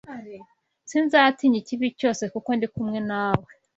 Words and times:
Sinzatinya 0.89 1.57
ikibi 1.61 1.87
cyose, 1.99 2.23
kuko 2.33 2.49
ndi 2.55 2.67
kumwe 2.73 2.99
na 3.09 3.21
we 3.41 3.47